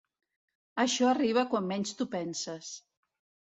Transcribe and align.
Això 0.83 1.09
arriba 1.09 1.45
quan 1.53 1.69
menys 1.73 1.93
t'ho 2.01 2.09
penses. 2.19 2.75